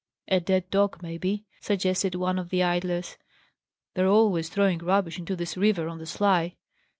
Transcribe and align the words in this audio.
"A 0.29 0.39
dead 0.39 0.67
dog, 0.71 1.03
maybe," 1.03 1.45
suggested 1.59 2.15
one 2.15 2.39
of 2.39 2.49
the 2.49 2.63
idlers. 2.63 3.17
"They're 3.93 4.07
always 4.07 4.49
throwing 4.49 4.79
rubbish 4.79 5.19
into 5.19 5.35
this 5.35 5.55
river 5.55 5.87
on 5.87 5.99
the 5.99 6.07
sly." 6.07 6.55